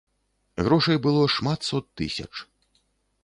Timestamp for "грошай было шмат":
0.67-1.59